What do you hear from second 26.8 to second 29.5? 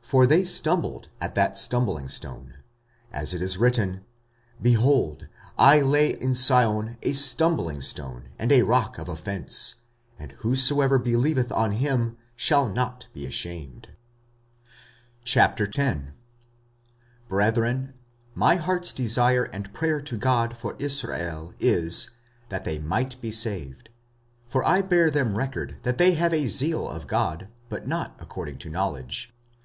of God, but not according to knowledge.